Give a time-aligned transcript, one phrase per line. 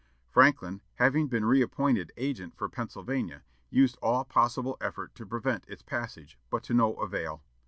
[0.31, 6.39] Franklin, having been reappointed agent for Pennsylvania, used all possible effort to prevent its passage,
[6.49, 7.43] but to no avail.